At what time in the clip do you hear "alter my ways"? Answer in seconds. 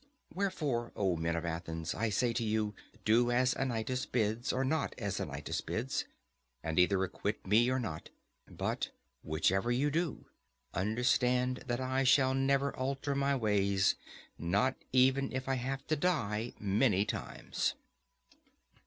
12.75-13.93